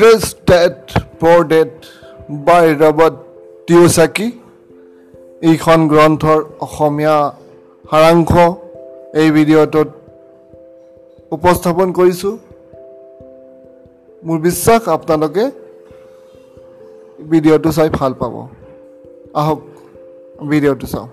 Address 0.00 0.32
that 0.46 1.18
poor 1.20 1.44
dead 1.44 1.70
by 2.48 2.72
Robert 2.82 3.16
Tiyosaki 3.66 4.28
এইখন 5.48 5.80
গ্ৰন্থৰ 5.92 6.40
অসমীয়া 6.66 7.16
সাৰাংশ 7.90 8.32
এই 9.20 9.28
ভিডিঅ'টোত 9.36 9.88
উপস্থাপন 11.36 11.88
কৰিছোঁ। 11.98 12.34
মোৰ 14.26 14.38
বিশ্বাস 14.48 14.82
আপোনালোকে 14.96 15.44
ভিডিঅ'টো 17.32 17.70
চাই 17.76 17.88
ভাল 17.98 18.12
পাব। 18.20 18.34
আহক 19.40 19.60
ভিডিঅ'টো 20.50 20.86
চাওঁ। 20.92 21.08